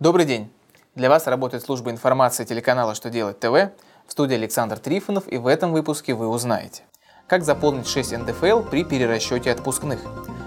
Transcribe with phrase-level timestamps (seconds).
[0.00, 0.48] Добрый день!
[0.94, 3.72] Для вас работает служба информации телеканала «Что делать ТВ»
[4.06, 6.84] в студии Александр Трифонов и в этом выпуске вы узнаете,
[7.26, 9.98] как заполнить 6 НДФЛ при перерасчете отпускных,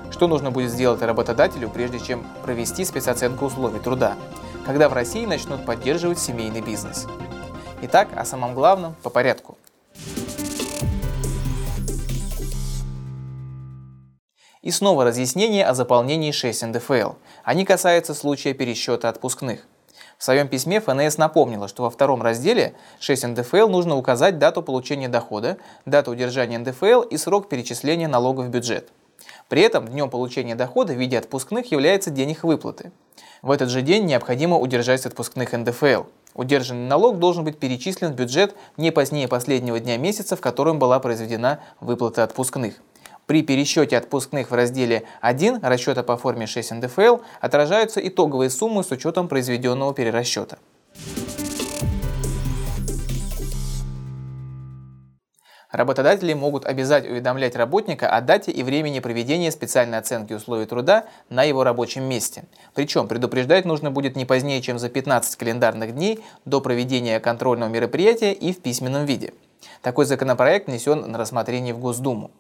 [0.10, 4.16] что нужно будет сделать работодателю, прежде чем провести спецоценку условий труда,
[4.66, 7.06] когда в России начнут поддерживать семейный бизнес.
[7.82, 9.58] Итак, о самом главном по порядку.
[14.62, 17.14] И снова разъяснение о заполнении 6 НДФЛ.
[17.44, 19.66] Они касаются случая пересчета отпускных.
[20.20, 25.10] В своем письме ФНС напомнила, что во втором разделе 6 НДФЛ нужно указать дату получения
[25.10, 25.58] дохода,
[25.88, 28.90] дату удержания НДФЛ и срок перечисления налогов в бюджет.
[29.50, 32.92] При этом днем получения дохода в виде отпускных является день их выплаты.
[33.42, 36.04] В этот же день необходимо удержать отпускных НДФЛ.
[36.36, 41.00] Удержанный налог должен быть перечислен в бюджет не позднее последнего дня месяца, в котором была
[41.00, 42.76] произведена выплата отпускных.
[43.32, 48.92] При пересчете отпускных в разделе 1 расчета по форме 6 НДФЛ отражаются итоговые суммы с
[48.92, 50.60] учетом произведенного перерасчета.
[55.72, 61.44] Работодатели могут обязать уведомлять работника о дате и времени проведения специальной оценки условий труда на
[61.44, 62.44] его рабочем месте.
[62.74, 68.34] Причем предупреждать нужно будет не позднее, чем за 15 календарных дней до проведения контрольного мероприятия
[68.34, 69.34] и в письменном виде.
[69.82, 72.32] Такой законопроект внесен на рассмотрение в Госдуму.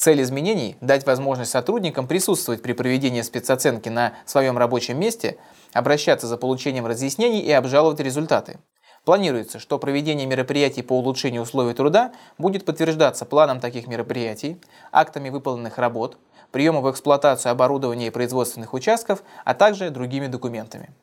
[0.00, 5.36] Цель изменений– дать возможность сотрудникам присутствовать при проведении спецоценки на своем рабочем месте,
[5.74, 8.60] обращаться за получением разъяснений и обжаловать результаты.
[9.04, 14.58] Планируется, что проведение мероприятий по улучшению условий труда будет подтверждаться планом таких мероприятий,
[14.90, 16.16] актами выполненных работ,
[16.50, 20.94] приемом в эксплуатацию оборудования и производственных участков, а также другими документами.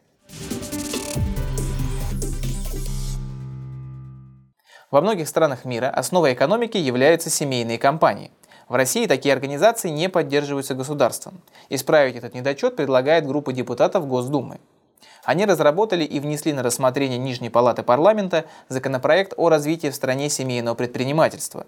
[4.89, 8.31] Во многих странах мира основой экономики являются семейные компании.
[8.69, 11.41] В России такие организации не поддерживаются государством.
[11.69, 14.59] Исправить этот недочет предлагает группа депутатов Госдумы.
[15.23, 20.75] Они разработали и внесли на рассмотрение Нижней Палаты парламента законопроект о развитии в стране семейного
[20.75, 21.65] предпринимательства.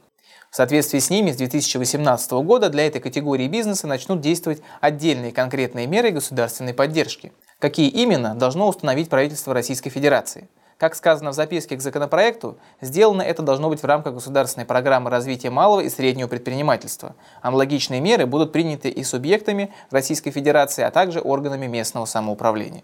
[0.49, 5.87] В соответствии с ними с 2018 года для этой категории бизнеса начнут действовать отдельные конкретные
[5.87, 7.31] меры государственной поддержки.
[7.59, 10.49] Какие именно, должно установить правительство Российской Федерации–
[10.79, 15.49] как сказано в записке к законопроекту, сделано это должно быть в рамках государственной программы развития
[15.49, 17.15] малого и среднего предпринимательства.
[17.41, 22.83] Аналогичные меры будут приняты и субъектами Российской Федерации, а также органами местного самоуправления.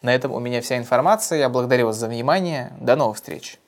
[0.00, 1.40] На этом у меня вся информация.
[1.40, 2.72] Я благодарю вас за внимание.
[2.80, 3.58] До новых встреч!